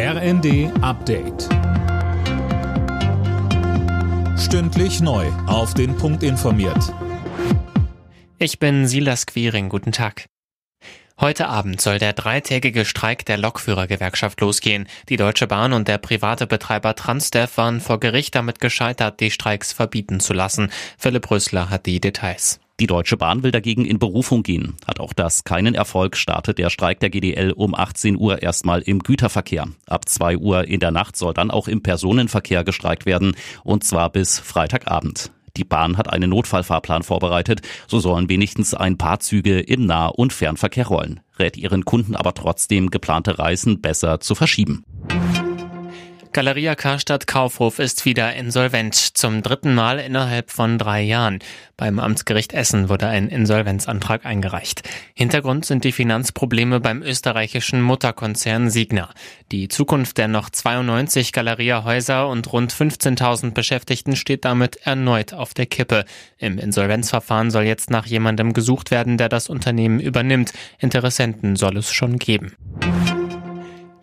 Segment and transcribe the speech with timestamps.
[0.00, 1.48] RND Update.
[4.38, 5.26] Stündlich neu.
[5.48, 6.94] Auf den Punkt informiert.
[8.38, 9.68] Ich bin Silas Quiring.
[9.68, 10.26] Guten Tag.
[11.18, 14.86] Heute Abend soll der dreitägige Streik der Lokführergewerkschaft losgehen.
[15.08, 19.72] Die Deutsche Bahn und der private Betreiber Transdev waren vor Gericht damit gescheitert, die Streiks
[19.72, 20.70] verbieten zu lassen.
[20.96, 22.60] Philipp Rösler hat die Details.
[22.80, 24.76] Die Deutsche Bahn will dagegen in Berufung gehen.
[24.86, 29.00] Hat auch das keinen Erfolg, startet der Streik der GDL um 18 Uhr erstmal im
[29.00, 29.66] Güterverkehr.
[29.86, 34.10] Ab 2 Uhr in der Nacht soll dann auch im Personenverkehr gestreikt werden, und zwar
[34.10, 35.32] bis Freitagabend.
[35.56, 40.32] Die Bahn hat einen Notfallfahrplan vorbereitet, so sollen wenigstens ein paar Züge im Nah- und
[40.32, 44.84] Fernverkehr rollen, rät ihren Kunden aber trotzdem, geplante Reisen besser zu verschieben.
[46.38, 51.40] Galeria Karstadt Kaufhof ist wieder insolvent, zum dritten Mal innerhalb von drei Jahren.
[51.76, 54.88] Beim Amtsgericht Essen wurde ein Insolvenzantrag eingereicht.
[55.14, 59.10] Hintergrund sind die Finanzprobleme beim österreichischen Mutterkonzern Signa.
[59.50, 65.66] Die Zukunft der noch 92 Galeria-Häuser und rund 15.000 Beschäftigten steht damit erneut auf der
[65.66, 66.04] Kippe.
[66.38, 70.52] Im Insolvenzverfahren soll jetzt nach jemandem gesucht werden, der das Unternehmen übernimmt.
[70.78, 72.54] Interessenten soll es schon geben.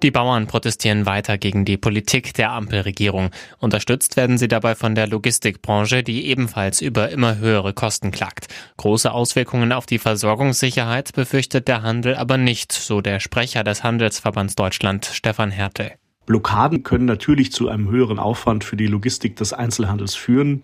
[0.05, 3.31] Die Bauern protestieren weiter gegen die Politik der Ampelregierung.
[3.57, 8.45] Unterstützt werden sie dabei von der Logistikbranche, die ebenfalls über immer höhere Kosten klagt.
[8.77, 14.53] Große Auswirkungen auf die Versorgungssicherheit befürchtet der Handel aber nicht, so der Sprecher des Handelsverbands
[14.53, 15.93] Deutschland, Stefan Hertel.
[16.27, 20.61] Blockaden können natürlich zu einem höheren Aufwand für die Logistik des Einzelhandels führen.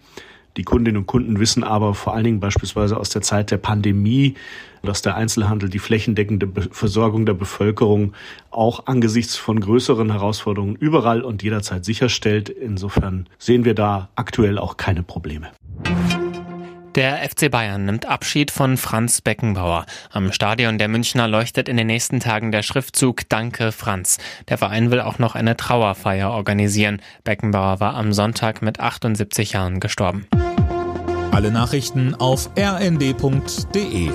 [0.58, 4.36] Die Kundinnen und Kunden wissen aber vor allen Dingen beispielsweise aus der Zeit der Pandemie,
[4.84, 8.14] dass der Einzelhandel die flächendeckende Versorgung der Bevölkerung
[8.50, 12.50] auch angesichts von größeren Herausforderungen überall und jederzeit sicherstellt.
[12.50, 15.52] Insofern sehen wir da aktuell auch keine Probleme.
[16.95, 19.86] Der FC Bayern nimmt Abschied von Franz Beckenbauer.
[20.11, 24.17] Am Stadion der Münchner leuchtet in den nächsten Tagen der Schriftzug Danke Franz.
[24.50, 27.02] Der Verein will auch noch eine Trauerfeier organisieren.
[27.23, 30.28] Beckenbauer war am Sonntag mit 78 Jahren gestorben.
[31.31, 34.12] Alle Nachrichten auf rnd.de